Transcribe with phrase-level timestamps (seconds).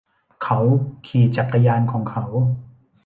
[0.43, 0.59] เขา
[1.07, 2.25] ขี่จักรยานของเขา